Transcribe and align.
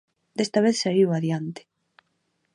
Desta 0.37 0.59
vez 0.65 0.75
saíu 0.83 1.09
adiante. 1.11 1.61